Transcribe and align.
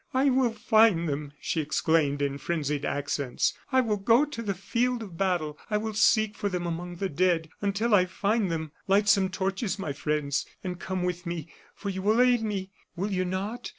"I 0.15 0.31
will 0.31 0.51
find 0.53 1.07
them!" 1.07 1.33
she 1.39 1.61
exclaimed, 1.61 2.23
in 2.23 2.39
frenzied 2.39 2.85
accents. 2.85 3.53
"I 3.71 3.81
will 3.81 3.97
go 3.97 4.25
to 4.25 4.41
the 4.41 4.55
field 4.55 5.03
of 5.03 5.15
battle, 5.15 5.59
I 5.69 5.77
will 5.77 5.93
seek 5.93 6.35
for 6.35 6.49
them 6.49 6.65
among 6.65 6.95
the 6.95 7.07
dead, 7.07 7.49
until 7.61 7.93
I 7.93 8.05
find 8.07 8.49
them. 8.51 8.71
Light 8.87 9.07
some 9.07 9.29
torches, 9.29 9.77
my 9.77 9.93
friends, 9.93 10.47
and 10.63 10.79
come 10.79 11.03
with 11.03 11.27
me, 11.27 11.49
for 11.75 11.89
you 11.89 12.01
will 12.01 12.19
aid 12.19 12.41
me, 12.41 12.71
will 12.95 13.11
you 13.11 13.25
not? 13.25 13.69